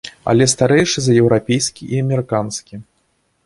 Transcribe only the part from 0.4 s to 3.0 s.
старэйшы за еўрапейскі і амерыканскі.